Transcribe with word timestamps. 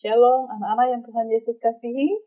Shalom 0.00 0.48
anak-anak 0.48 0.96
yang 0.96 1.02
Tuhan 1.04 1.28
Yesus 1.28 1.60
kasihi. 1.60 2.24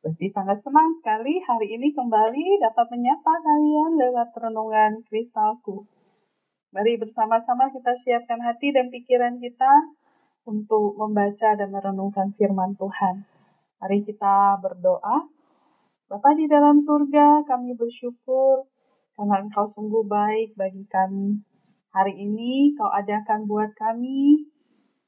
Berarti 0.00 0.32
sangat 0.32 0.64
senang 0.64 0.96
sekali 0.96 1.36
hari 1.44 1.76
ini 1.76 1.92
kembali 1.92 2.64
dapat 2.64 2.88
menyapa 2.88 3.44
kalian 3.44 4.00
lewat 4.00 4.32
renungan 4.32 5.04
kristalku. 5.04 5.84
Mari 6.72 6.96
bersama-sama 6.96 7.68
kita 7.76 7.92
siapkan 7.92 8.40
hati 8.40 8.72
dan 8.72 8.88
pikiran 8.88 9.36
kita 9.36 9.68
untuk 10.48 10.96
membaca 10.96 11.60
dan 11.60 11.68
merenungkan 11.68 12.32
firman 12.40 12.72
Tuhan. 12.80 13.28
Mari 13.84 14.00
kita 14.00 14.56
berdoa. 14.56 15.28
Bapa 16.08 16.32
di 16.32 16.48
dalam 16.48 16.80
surga, 16.80 17.44
kami 17.44 17.76
bersyukur 17.76 18.64
karena 19.20 19.44
Engkau 19.44 19.68
sungguh 19.68 20.08
baik 20.08 20.56
bagi 20.56 20.88
kami. 20.88 21.36
Hari 21.92 22.16
ini 22.16 22.72
Kau 22.80 22.88
adakan 22.88 23.44
buat 23.44 23.76
kami 23.76 24.48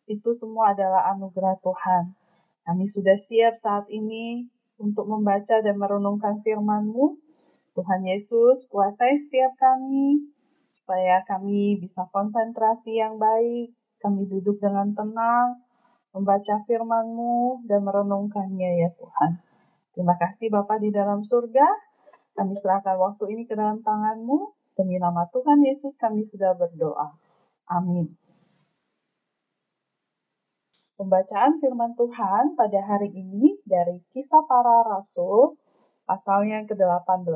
itu 0.06 0.34
semua 0.34 0.74
adalah 0.74 1.12
anugerah 1.14 1.58
Tuhan. 1.62 2.14
Kami 2.62 2.84
sudah 2.86 3.18
siap 3.18 3.58
saat 3.58 3.86
ini 3.90 4.46
untuk 4.78 5.06
membaca 5.10 5.58
dan 5.62 5.78
merenungkan 5.78 6.42
firman-Mu. 6.42 7.18
Tuhan 7.72 8.04
Yesus, 8.04 8.68
kuasai 8.68 9.16
setiap 9.16 9.56
kami, 9.56 10.28
supaya 10.68 11.24
kami 11.24 11.80
bisa 11.80 12.04
konsentrasi 12.12 13.00
yang 13.00 13.16
baik, 13.16 13.72
kami 14.02 14.28
duduk 14.28 14.60
dengan 14.60 14.92
tenang, 14.92 15.64
membaca 16.12 16.60
firman-Mu 16.68 17.64
dan 17.64 17.80
merenungkannya 17.86 18.70
ya 18.84 18.90
Tuhan. 18.92 19.40
Terima 19.96 20.14
kasih 20.20 20.52
Bapak 20.52 20.84
di 20.84 20.92
dalam 20.92 21.24
surga. 21.24 21.64
Kami 22.32 22.52
serahkan 22.56 22.96
waktu 22.96 23.24
ini 23.32 23.44
ke 23.48 23.56
dalam 23.56 23.80
tangan-Mu. 23.80 24.52
Demi 24.72 24.96
nama 24.96 25.28
Tuhan 25.28 25.60
Yesus 25.64 25.96
kami 26.00 26.24
sudah 26.24 26.56
berdoa. 26.56 27.12
Amin. 27.68 28.21
Pembacaan 31.02 31.58
firman 31.58 31.98
Tuhan 31.98 32.54
pada 32.54 32.78
hari 32.78 33.10
ini 33.10 33.58
dari 33.66 34.06
Kisah 34.14 34.46
Para 34.46 34.86
Rasul, 34.86 35.58
pasalnya 36.06 36.62
yang 36.62 36.70
ke-18, 36.70 37.26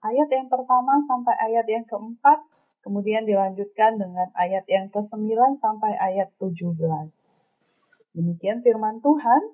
ayat 0.00 0.28
yang 0.32 0.48
pertama 0.48 1.04
sampai 1.04 1.36
ayat 1.36 1.68
yang 1.68 1.84
keempat, 1.84 2.40
kemudian 2.80 3.28
dilanjutkan 3.28 4.00
dengan 4.00 4.32
ayat 4.32 4.64
yang 4.72 4.88
ke-9 4.88 5.36
sampai 5.60 6.00
ayat 6.00 6.32
17. 6.40 6.80
Demikian 8.16 8.64
firman 8.64 9.04
Tuhan. 9.04 9.52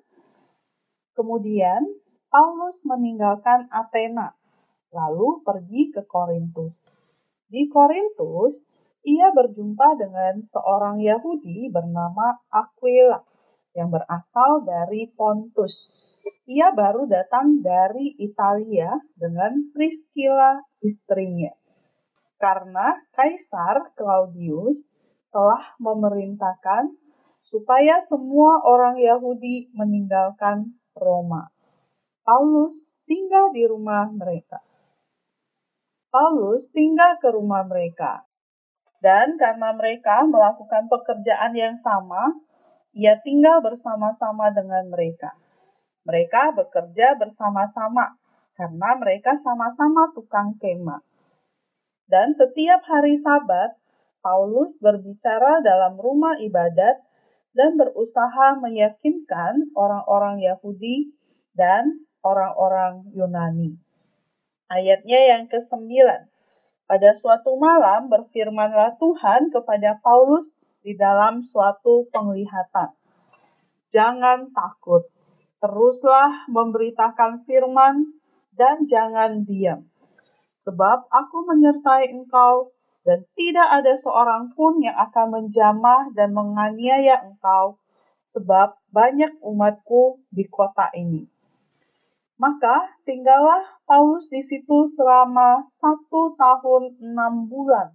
Kemudian 1.19 1.91
Paulus 2.31 2.79
meninggalkan 2.87 3.67
Athena, 3.67 4.31
lalu 4.95 5.43
pergi 5.43 5.91
ke 5.91 6.07
Korintus. 6.07 6.87
Di 7.51 7.67
Korintus, 7.67 8.63
ia 9.03 9.27
berjumpa 9.35 9.99
dengan 9.99 10.39
seorang 10.39 11.03
Yahudi 11.03 11.67
bernama 11.67 12.39
Aquila 12.47 13.27
yang 13.77 13.93
berasal 13.93 14.65
dari 14.65 15.05
Pontus. 15.13 15.93
Ia 16.49 16.73
baru 16.73 17.05
datang 17.05 17.61
dari 17.61 18.17
Italia 18.17 18.97
dengan 19.13 19.69
Priscilla 19.71 20.59
istrinya. 20.81 21.53
Karena 22.41 22.97
Kaisar 23.13 23.93
Claudius 23.93 24.83
telah 25.29 25.77
memerintahkan 25.77 26.89
supaya 27.45 28.03
semua 28.11 28.59
orang 28.65 28.99
Yahudi 28.99 29.71
meninggalkan 29.71 30.75
Roma. 30.97 31.47
Paulus 32.27 32.91
tinggal 33.07 33.55
di 33.55 33.63
rumah 33.63 34.11
mereka. 34.11 34.59
Paulus 36.11 36.67
singgah 36.73 37.21
ke 37.23 37.31
rumah 37.31 37.63
mereka. 37.63 38.27
Dan 38.97 39.37
karena 39.37 39.71
mereka 39.77 40.25
melakukan 40.25 40.89
pekerjaan 40.89 41.53
yang 41.53 41.77
sama, 41.85 42.33
ia 42.97 43.21
tinggal 43.21 43.61
bersama-sama 43.61 44.49
dengan 44.49 44.89
mereka. 44.89 45.37
Mereka 46.09 46.57
bekerja 46.57 47.13
bersama-sama 47.21 48.17
karena 48.57 48.89
mereka 48.97 49.37
sama-sama 49.45 50.09
tukang 50.17 50.57
kemah. 50.57 51.05
Dan 52.09 52.33
setiap 52.33 52.81
hari 52.89 53.21
Sabat, 53.21 53.77
Paulus 54.25 54.81
berbicara 54.81 55.61
dalam 55.61 56.01
rumah 56.01 56.41
ibadat 56.41 56.97
dan 57.53 57.77
berusaha 57.77 58.57
meyakinkan 58.57 59.69
orang-orang 59.77 60.41
Yahudi 60.41 61.13
dan 61.53 62.01
orang-orang 62.25 63.05
Yunani. 63.13 63.77
Ayatnya 64.73 65.37
yang 65.37 65.43
ke-9. 65.47 65.85
Pada 66.87 67.09
suatu 67.19 67.59
malam 67.59 68.07
berfirmanlah 68.07 68.95
Tuhan 68.97 69.51
kepada 69.51 69.99
Paulus 69.99 70.55
di 70.87 70.95
dalam 70.95 71.43
suatu 71.43 72.07
penglihatan. 72.15 72.95
Jangan 73.91 74.55
takut, 74.55 75.03
teruslah 75.59 76.47
memberitakan 76.47 77.43
firman 77.43 78.15
dan 78.55 78.87
jangan 78.87 79.43
diam. 79.43 79.83
Sebab 80.63 81.11
aku 81.11 81.43
menyertai 81.43 82.15
engkau 82.15 82.71
dan 83.03 83.27
tidak 83.35 83.67
ada 83.83 83.99
seorang 83.99 84.55
pun 84.55 84.79
yang 84.79 84.95
akan 84.95 85.27
menjamah 85.35 86.07
dan 86.15 86.31
menganiaya 86.31 87.19
engkau, 87.19 87.83
sebab 88.31 88.79
banyak 88.87 89.35
umatku 89.43 90.23
di 90.31 90.47
kota 90.47 90.87
ini. 90.95 91.27
Maka 92.39 92.95
tinggallah 93.03 93.83
Paulus 93.83 94.31
di 94.31 94.39
situ 94.39 94.87
selama 94.87 95.67
satu 95.67 96.31
tahun 96.39 96.95
enam 97.03 97.51
bulan 97.51 97.91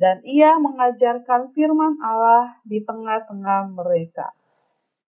dan 0.00 0.24
ia 0.24 0.56
mengajarkan 0.56 1.52
firman 1.52 2.00
Allah 2.00 2.56
di 2.64 2.80
tengah-tengah 2.80 3.76
mereka. 3.76 4.32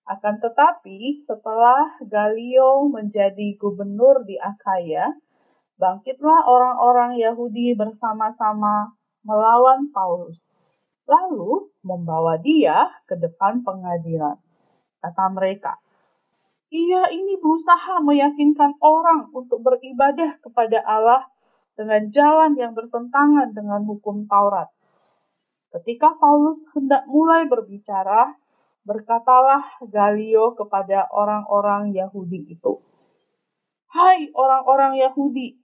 Akan 0.05 0.37
tetapi, 0.37 1.25
setelah 1.25 1.97
Galio 2.05 2.93
menjadi 2.93 3.57
gubernur 3.57 4.21
di 4.29 4.37
Akaya, 4.37 5.17
bangkitlah 5.81 6.45
orang-orang 6.45 7.17
Yahudi 7.17 7.73
bersama-sama 7.73 8.93
melawan 9.25 9.89
Paulus, 9.97 10.45
lalu 11.09 11.73
membawa 11.81 12.37
dia 12.37 12.93
ke 13.09 13.17
depan 13.17 13.65
pengadilan. 13.65 14.37
Kata 15.01 15.25
mereka, 15.33 15.81
ia 16.69 17.09
ini 17.09 17.41
berusaha 17.41 18.05
meyakinkan 18.05 18.77
orang 18.85 19.33
untuk 19.33 19.65
beribadah 19.65 20.37
kepada 20.45 20.85
Allah 20.85 21.33
dengan 21.81 22.13
jalan 22.13 22.53
yang 22.61 22.77
bertentangan 22.77 23.57
dengan 23.57 23.89
hukum 23.89 24.29
Taurat. 24.29 24.69
Ketika 25.73 26.13
Paulus 26.21 26.61
hendak 26.77 27.09
mulai 27.09 27.49
berbicara, 27.49 28.37
berkatalah 28.85 29.81
Galio 29.89 30.53
kepada 30.53 31.09
orang-orang 31.09 31.97
Yahudi 31.97 32.53
itu, 32.53 32.83
"Hai 33.89 34.29
orang-orang 34.37 35.01
Yahudi, 35.01 35.57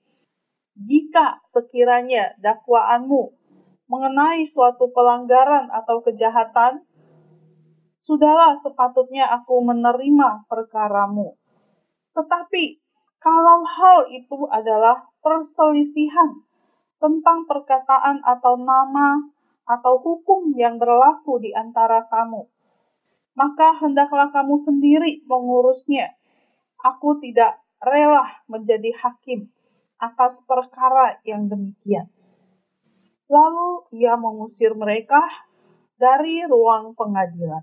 jika 0.78 1.42
sekiranya 1.50 2.38
dakwaanmu 2.38 3.34
mengenai 3.90 4.46
suatu 4.52 4.92
pelanggaran 4.94 5.72
atau 5.72 6.04
kejahatan, 6.04 6.84
sudahlah 8.04 8.54
sepatutnya 8.60 9.26
aku 9.32 9.64
menerima 9.64 10.46
perkaramu. 10.46 11.34
Tetapi 12.14 12.78
kalau 13.18 13.64
hal 13.66 13.98
itu 14.14 14.46
adalah 14.48 15.08
perselisihan 15.18 16.46
tentang 17.02 17.48
perkataan 17.48 18.22
atau 18.22 18.54
nama 18.60 19.34
atau 19.68 20.00
hukum 20.00 20.56
yang 20.56 20.80
berlaku 20.80 21.44
di 21.44 21.52
antara 21.52 22.08
kamu. 22.08 22.48
Maka 23.36 23.76
hendaklah 23.84 24.32
kamu 24.32 24.64
sendiri 24.64 25.22
mengurusnya. 25.28 26.16
Aku 26.80 27.20
tidak 27.20 27.60
rela 27.84 28.24
menjadi 28.48 28.90
hakim 28.98 29.52
atas 30.00 30.40
perkara 30.48 31.20
yang 31.22 31.46
demikian. 31.46 32.08
Lalu 33.28 33.92
ia 33.92 34.16
mengusir 34.16 34.72
mereka 34.72 35.20
dari 36.00 36.42
ruang 36.48 36.96
pengadilan. 36.96 37.62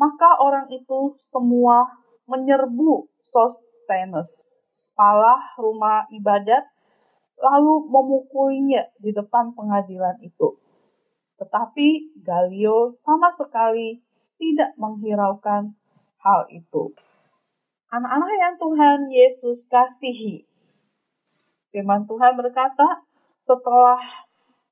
Maka 0.00 0.40
orang 0.40 0.72
itu 0.72 1.20
semua 1.28 1.88
menyerbu 2.24 3.06
Sostenes, 3.30 4.48
kepala 4.92 5.56
rumah 5.60 6.08
ibadat, 6.08 6.64
lalu 7.36 7.84
memukulinya 7.90 8.88
di 8.96 9.12
depan 9.12 9.52
pengadilan 9.52 10.16
itu. 10.24 10.56
Tetapi 11.36 12.18
Galio 12.24 12.96
sama 13.00 13.32
sekali 13.36 14.00
tidak 14.40 14.76
menghiraukan 14.76 15.76
hal 16.20 16.40
itu. 16.52 16.92
Anak-anak 17.92 18.32
yang 18.36 18.54
Tuhan 18.58 18.98
Yesus 19.12 19.64
kasihi. 19.68 20.44
Firman 21.72 22.08
Tuhan 22.08 22.34
berkata, 22.34 23.04
setelah 23.36 24.00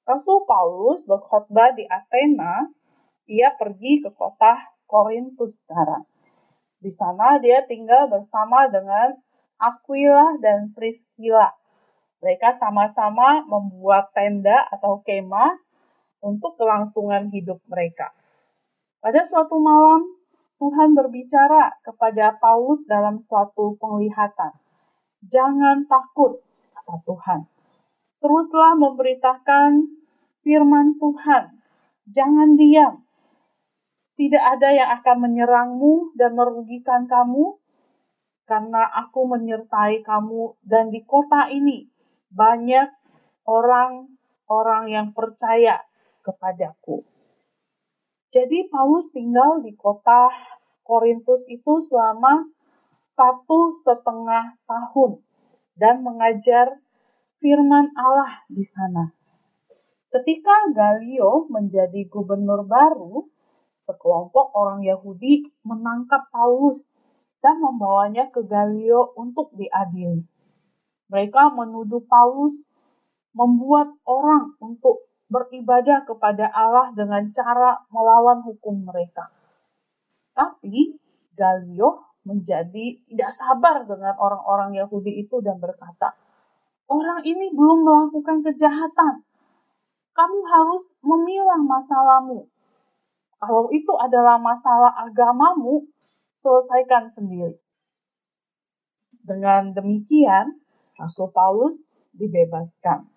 Rasul 0.04 0.44
Paulus 0.44 1.04
berkhotbah 1.08 1.72
di 1.72 1.88
Athena, 1.88 2.68
ia 3.24 3.52
pergi 3.56 4.04
ke 4.04 4.12
kota 4.12 4.76
Korintus 4.84 5.64
sekarang. 5.64 6.04
Di 6.80 6.92
sana 6.92 7.40
dia 7.40 7.64
tinggal 7.64 8.12
bersama 8.12 8.68
dengan 8.68 9.16
Aquila 9.56 10.36
dan 10.44 10.76
Priscilla. 10.76 11.56
Mereka 12.20 12.60
sama-sama 12.60 13.44
membuat 13.48 14.12
tenda 14.12 14.68
atau 14.68 15.00
kemah 15.00 15.63
untuk 16.24 16.56
kelangsungan 16.56 17.28
hidup 17.28 17.60
mereka. 17.68 18.16
Pada 19.04 19.28
suatu 19.28 19.60
malam, 19.60 20.08
Tuhan 20.56 20.96
berbicara 20.96 21.76
kepada 21.84 22.40
Paulus 22.40 22.88
dalam 22.88 23.20
suatu 23.28 23.76
penglihatan. 23.76 24.56
Jangan 25.28 25.84
takut, 25.84 26.40
kata 26.72 26.96
Tuhan. 27.04 27.40
Teruslah 28.24 28.72
memberitakan 28.80 29.92
firman 30.40 30.96
Tuhan. 30.96 31.60
Jangan 32.08 32.56
diam. 32.56 33.04
Tidak 34.16 34.40
ada 34.40 34.72
yang 34.72 34.88
akan 35.00 35.16
menyerangmu 35.28 36.16
dan 36.16 36.32
merugikan 36.32 37.04
kamu, 37.04 37.60
karena 38.48 38.88
aku 39.04 39.28
menyertai 39.28 40.04
kamu 40.04 40.56
dan 40.64 40.88
di 40.88 41.04
kota 41.04 41.48
ini 41.48 41.88
banyak 42.32 42.92
orang-orang 43.48 44.84
yang 44.92 45.08
percaya 45.16 45.80
kepadaku. 46.24 47.04
Jadi 48.32 48.66
Paulus 48.72 49.12
tinggal 49.14 49.62
di 49.62 49.76
kota 49.76 50.32
Korintus 50.82 51.46
itu 51.46 51.78
selama 51.84 52.48
satu 53.04 53.78
setengah 53.84 54.58
tahun 54.66 55.22
dan 55.78 56.02
mengajar 56.02 56.80
firman 57.38 57.94
Allah 57.94 58.42
di 58.50 58.64
sana. 58.74 59.14
Ketika 60.10 60.74
Galio 60.74 61.46
menjadi 61.50 62.06
gubernur 62.10 62.66
baru, 62.66 63.26
sekelompok 63.82 64.54
orang 64.56 64.82
Yahudi 64.82 65.50
menangkap 65.66 66.30
Paulus 66.32 66.86
dan 67.44 67.60
membawanya 67.60 68.32
ke 68.32 68.40
Galio 68.46 69.12
untuk 69.18 69.52
diadili. 69.52 70.24
Mereka 71.12 71.52
menuduh 71.52 72.00
Paulus 72.08 72.56
membuat 73.36 73.92
orang 74.08 74.56
untuk 74.62 75.04
beribadah 75.34 76.06
kepada 76.06 76.46
Allah 76.54 76.94
dengan 76.94 77.26
cara 77.34 77.82
melawan 77.90 78.46
hukum 78.46 78.86
mereka. 78.86 79.34
Tapi 80.38 80.94
Galio 81.34 82.14
menjadi 82.22 83.02
tidak 83.10 83.30
sabar 83.34 83.82
dengan 83.82 84.14
orang-orang 84.14 84.78
Yahudi 84.78 85.26
itu 85.26 85.42
dan 85.42 85.58
berkata, 85.58 86.14
Orang 86.84 87.24
ini 87.24 87.50
belum 87.50 87.82
melakukan 87.82 88.44
kejahatan. 88.44 89.24
Kamu 90.14 90.38
harus 90.46 90.94
memilah 91.02 91.58
masalahmu. 91.64 92.46
Kalau 93.40 93.68
itu 93.74 93.92
adalah 93.98 94.38
masalah 94.38 94.92
agamamu, 95.04 95.88
selesaikan 96.38 97.10
sendiri. 97.16 97.56
Dengan 99.24 99.72
demikian, 99.72 100.60
Rasul 101.00 101.32
Paulus 101.32 101.80
dibebaskan. 102.12 103.08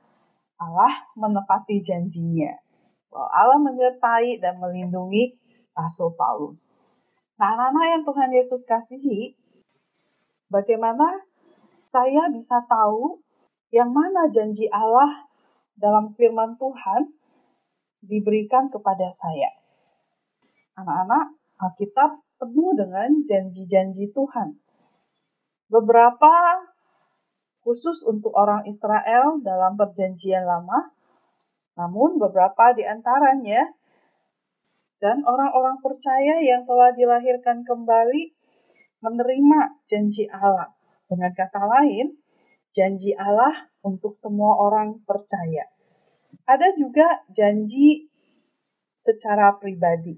Allah 0.57 0.94
menepati 1.13 1.81
janjinya. 1.86 2.54
Bahwa 3.13 3.30
Allah 3.31 3.59
menyertai 3.62 4.42
dan 4.42 4.57
melindungi 4.57 5.38
Rasul 5.77 6.13
Paulus. 6.18 6.74
Nah, 7.38 7.54
anak-anak 7.54 7.86
yang 7.86 8.04
Tuhan 8.04 8.30
Yesus 8.33 8.62
kasihi, 8.65 9.38
bagaimana 10.50 11.21
saya 11.94 12.33
bisa 12.33 12.65
tahu 12.65 13.21
yang 13.69 13.94
mana 13.94 14.33
janji 14.33 14.65
Allah 14.74 15.30
dalam 15.77 16.18
firman 16.18 16.57
Tuhan 16.57 17.13
diberikan 18.01 18.74
kepada 18.74 19.13
saya. 19.13 19.53
Anak-anak, 20.77 21.38
Alkitab 21.57 22.21
penuh 22.38 22.74
dengan 22.77 23.10
janji-janji 23.25 24.13
Tuhan. 24.13 24.57
Beberapa 25.68 26.33
khusus 27.67 28.07
untuk 28.07 28.31
orang 28.31 28.63
Israel 28.63 29.43
dalam 29.43 29.75
Perjanjian 29.75 30.47
Lama, 30.47 30.95
namun 31.75 32.15
beberapa 32.15 32.71
di 32.71 32.87
antaranya 32.87 33.75
dan 35.03 35.19
orang-orang 35.27 35.83
percaya 35.83 36.39
yang 36.39 36.63
telah 36.63 36.95
dilahirkan 36.95 37.67
kembali 37.67 38.31
menerima 39.03 39.83
janji 39.83 40.31
Allah. 40.31 40.71
Dengan 41.11 41.35
kata 41.35 41.59
lain, 41.59 42.15
janji 42.71 43.11
Allah 43.19 43.67
untuk 43.83 44.15
semua 44.15 44.55
orang 44.63 45.03
percaya. 45.03 45.67
Ada 46.47 46.71
juga 46.79 47.27
janji 47.35 48.07
secara 48.95 49.59
pribadi, 49.59 50.15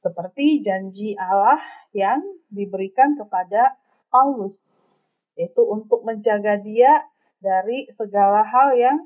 seperti 0.00 0.64
janji 0.64 1.12
Allah 1.14 1.60
yang 1.92 2.24
diberikan 2.48 3.14
kepada 3.20 3.76
Paulus 4.08 4.72
itu 5.36 5.62
untuk 5.64 6.04
menjaga 6.04 6.60
dia 6.60 7.06
dari 7.42 7.88
segala 7.90 8.44
hal 8.44 8.76
yang 8.76 8.98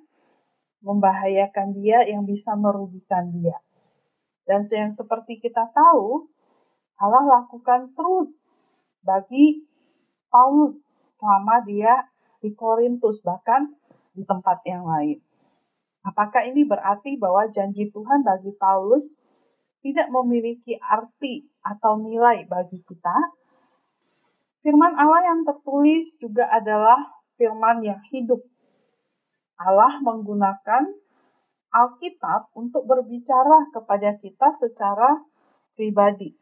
membahayakan 0.85 1.75
dia, 1.75 2.05
yang 2.07 2.29
bisa 2.29 2.55
merugikan 2.55 3.33
dia. 3.33 3.57
Dan 4.47 4.63
yang 4.71 4.95
seperti 4.95 5.43
kita 5.43 5.67
tahu, 5.75 6.31
Allah 7.03 7.43
lakukan 7.43 7.91
terus 7.99 8.47
bagi 9.03 9.67
Paulus 10.31 10.87
selama 11.17 11.65
dia 11.67 12.07
di 12.39 12.55
Korintus, 12.55 13.19
bahkan 13.25 13.75
di 14.15 14.23
tempat 14.23 14.63
yang 14.69 14.87
lain. 14.87 15.19
Apakah 16.07 16.47
ini 16.47 16.63
berarti 16.63 17.19
bahwa 17.19 17.51
janji 17.51 17.91
Tuhan 17.91 18.23
bagi 18.23 18.55
Paulus 18.55 19.19
tidak 19.83 20.07
memiliki 20.15 20.79
arti 20.79 21.51
atau 21.67 21.99
nilai 21.99 22.47
bagi 22.47 22.79
kita? 22.87 23.17
Firman 24.67 24.99
Allah 24.99 25.31
yang 25.31 25.47
tertulis 25.47 26.19
juga 26.19 26.43
adalah 26.51 26.99
firman 27.39 27.87
yang 27.87 28.03
hidup. 28.11 28.43
Allah 29.63 30.03
menggunakan 30.03 30.91
Alkitab 31.71 32.51
untuk 32.59 32.83
berbicara 32.83 33.71
kepada 33.71 34.19
kita 34.19 34.59
secara 34.59 35.23
pribadi. 35.79 36.35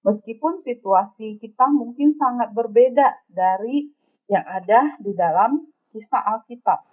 Meskipun 0.00 0.56
situasi 0.56 1.36
kita 1.36 1.68
mungkin 1.76 2.16
sangat 2.16 2.56
berbeda 2.56 3.28
dari 3.28 3.84
yang 4.32 4.48
ada 4.48 4.96
di 4.96 5.12
dalam 5.12 5.60
kisah 5.92 6.40
Alkitab. 6.40 6.88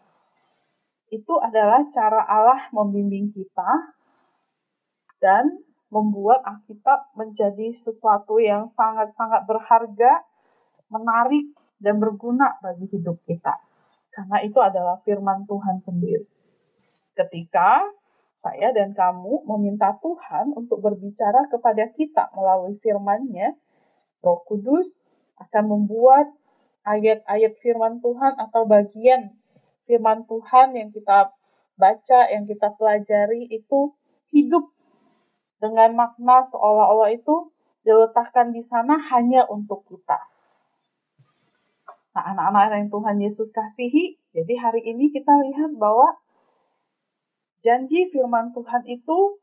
Itu 1.07 1.39
adalah 1.39 1.87
cara 1.87 2.19
Allah 2.19 2.67
membimbing 2.75 3.31
kita 3.31 3.95
dan 5.23 5.63
membuat 5.87 6.43
Alkitab 6.43 7.15
menjadi 7.15 7.71
sesuatu 7.71 8.43
yang 8.43 8.75
sangat-sangat 8.75 9.47
berharga 9.47 10.32
menarik, 10.93 11.49
dan 11.81 11.97
berguna 11.97 12.55
bagi 12.61 12.87
hidup 12.93 13.19
kita. 13.27 13.57
Karena 14.13 14.39
itu 14.45 14.61
adalah 14.61 15.01
firman 15.01 15.43
Tuhan 15.49 15.81
sendiri. 15.83 16.23
Ketika 17.17 17.81
saya 18.33 18.71
dan 18.73 18.93
kamu 18.93 19.45
meminta 19.45 19.93
Tuhan 19.99 20.53
untuk 20.53 20.79
berbicara 20.79 21.49
kepada 21.49 21.89
kita 21.91 22.29
melalui 22.33 22.77
firman-Nya, 22.79 23.57
Roh 24.23 24.41
Kudus 24.47 25.03
akan 25.37 25.65
membuat 25.69 26.31
ayat-ayat 26.87 27.59
firman 27.59 27.99
Tuhan 27.99 28.39
atau 28.39 28.63
bagian 28.63 29.35
firman 29.85 30.23
Tuhan 30.29 30.77
yang 30.77 30.89
kita 30.95 31.35
baca, 31.75 32.19
yang 32.31 32.47
kita 32.47 32.71
pelajari 32.79 33.49
itu 33.49 33.91
hidup 34.31 34.71
dengan 35.59 35.95
makna 35.95 36.43
seolah-olah 36.51 37.11
itu 37.15 37.51
diletakkan 37.83 38.51
di 38.51 38.63
sana 38.67 38.99
hanya 39.11 39.47
untuk 39.47 39.83
kita. 39.87 40.32
Nah, 42.13 42.29
anak-anak 42.29 42.77
yang 42.77 42.89
Tuhan 42.93 43.17
Yesus 43.25 43.49
kasihi, 43.49 44.21
jadi 44.37 44.53
hari 44.61 44.85
ini 44.85 45.09
kita 45.09 45.33
lihat 45.33 45.73
bahwa 45.81 46.13
janji 47.65 48.05
firman 48.13 48.53
Tuhan 48.53 48.85
itu 48.85 49.41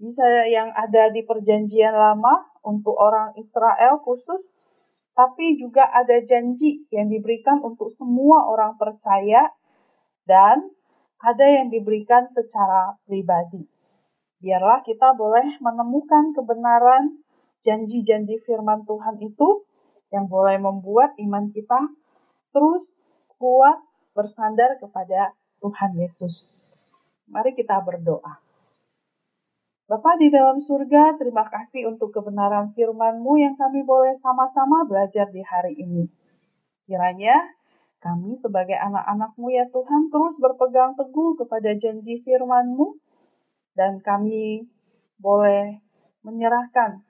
bisa 0.00 0.24
yang 0.48 0.72
ada 0.72 1.12
di 1.12 1.20
perjanjian 1.28 1.92
lama 1.92 2.48
untuk 2.64 2.96
orang 2.96 3.36
Israel 3.36 4.00
khusus, 4.00 4.56
tapi 5.12 5.60
juga 5.60 5.84
ada 5.84 6.16
janji 6.24 6.88
yang 6.88 7.12
diberikan 7.12 7.60
untuk 7.60 7.92
semua 7.92 8.48
orang 8.48 8.80
percaya 8.80 9.52
dan 10.24 10.64
ada 11.20 11.44
yang 11.44 11.68
diberikan 11.68 12.30
secara 12.32 12.96
pribadi. 13.04 13.68
Biarlah 14.38 14.80
kita 14.80 15.12
boleh 15.12 15.60
menemukan 15.60 16.32
kebenaran 16.32 17.20
janji-janji 17.60 18.38
firman 18.46 18.86
Tuhan 18.86 19.18
itu 19.18 19.66
yang 20.12 20.26
boleh 20.26 20.56
membuat 20.56 21.16
iman 21.20 21.52
kita 21.52 21.88
terus 22.52 22.96
kuat 23.36 23.78
bersandar 24.16 24.80
kepada 24.80 25.36
Tuhan 25.60 25.94
Yesus. 25.98 26.50
Mari 27.28 27.52
kita 27.52 27.78
berdoa. 27.84 28.40
Bapa 29.88 30.20
di 30.20 30.28
dalam 30.28 30.60
surga, 30.60 31.16
terima 31.16 31.48
kasih 31.48 31.88
untuk 31.88 32.12
kebenaran 32.12 32.76
firman-Mu 32.76 33.40
yang 33.40 33.56
kami 33.56 33.80
boleh 33.88 34.20
sama-sama 34.20 34.84
belajar 34.84 35.32
di 35.32 35.40
hari 35.40 35.80
ini. 35.80 36.04
Kiranya 36.84 37.36
kami 38.04 38.36
sebagai 38.36 38.76
anak-anak-Mu 38.76 39.48
ya 39.48 39.64
Tuhan 39.72 40.12
terus 40.12 40.36
berpegang 40.38 40.92
teguh 40.92 41.40
kepada 41.40 41.72
janji 41.72 42.20
firman-Mu 42.20 43.00
dan 43.74 44.04
kami 44.04 44.68
boleh 45.16 45.80
menyerahkan 46.20 47.00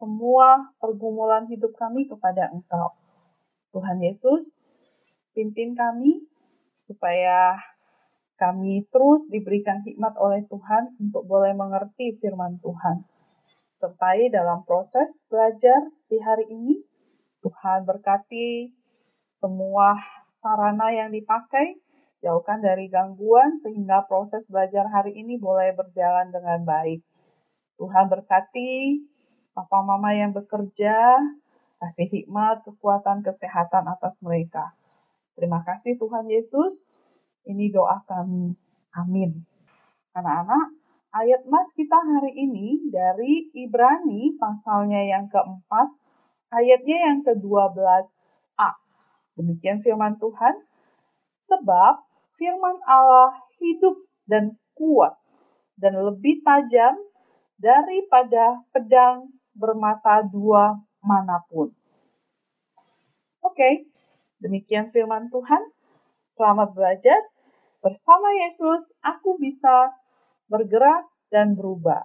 semua 0.00 0.72
pergumulan 0.80 1.44
hidup 1.52 1.76
kami 1.76 2.08
kepada 2.08 2.48
Engkau. 2.48 2.96
Tuhan 3.76 4.00
Yesus, 4.00 4.48
pimpin 5.36 5.76
kami 5.76 6.24
supaya 6.72 7.60
kami 8.40 8.88
terus 8.88 9.28
diberikan 9.28 9.84
hikmat 9.84 10.16
oleh 10.16 10.48
Tuhan 10.48 10.96
untuk 10.96 11.28
boleh 11.28 11.52
mengerti 11.52 12.16
firman 12.16 12.56
Tuhan. 12.64 13.04
sertai 13.80 14.28
dalam 14.28 14.60
proses 14.68 15.24
belajar 15.32 15.88
di 16.12 16.20
hari 16.20 16.44
ini. 16.52 16.84
Tuhan 17.40 17.88
berkati 17.88 18.68
semua 19.32 19.96
sarana 20.44 20.92
yang 20.92 21.08
dipakai, 21.08 21.80
jauhkan 22.20 22.60
dari 22.60 22.92
gangguan 22.92 23.56
sehingga 23.64 24.04
proses 24.04 24.44
belajar 24.52 24.84
hari 24.92 25.16
ini 25.16 25.40
boleh 25.40 25.72
berjalan 25.72 26.28
dengan 26.28 26.60
baik. 26.68 27.00
Tuhan 27.80 28.12
berkati 28.12 29.00
papa 29.52 29.82
mama 29.82 30.14
yang 30.14 30.30
bekerja, 30.30 31.18
kasih 31.80 32.08
hikmat, 32.08 32.62
kekuatan, 32.62 33.24
kesehatan 33.24 33.88
atas 33.88 34.20
mereka. 34.20 34.76
Terima 35.34 35.64
kasih 35.64 35.96
Tuhan 35.96 36.28
Yesus. 36.28 36.76
Ini 37.48 37.72
doa 37.72 38.04
kami. 38.04 38.52
Amin. 38.92 39.48
Anak-anak, 40.12 40.76
ayat 41.16 41.46
mas 41.48 41.70
kita 41.72 41.96
hari 41.96 42.36
ini 42.36 42.92
dari 42.92 43.48
Ibrani 43.56 44.36
pasalnya 44.36 45.00
yang 45.06 45.32
keempat, 45.32 45.88
ayatnya 46.52 46.96
yang 47.08 47.18
ke-12a. 47.24 48.70
Demikian 49.40 49.80
firman 49.80 50.20
Tuhan. 50.20 50.54
Sebab 51.48 52.04
firman 52.38 52.78
Allah 52.86 53.34
hidup 53.58 54.06
dan 54.28 54.54
kuat 54.78 55.18
dan 55.80 55.96
lebih 55.98 56.44
tajam 56.46 56.94
daripada 57.58 58.62
pedang 58.70 59.39
bermata 59.60 60.24
dua 60.24 60.80
mana 61.04 61.44
pun. 61.52 61.68
Oke, 63.44 63.84
demikian 64.40 64.88
firman 64.88 65.28
Tuhan. 65.28 65.60
Selamat 66.24 66.72
belajar. 66.72 67.20
Bersama 67.84 68.28
Yesus, 68.48 68.88
aku 69.04 69.36
bisa 69.36 69.92
bergerak 70.48 71.08
dan 71.28 71.56
berubah. 71.56 72.04